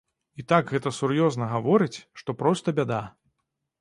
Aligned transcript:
І 0.43 0.45
так 0.51 0.71
гэта 0.75 0.93
сур'ёзна 0.99 1.49
гаворыць, 1.53 1.97
што 2.23 2.37
проста 2.43 2.67
бяда. 2.81 3.03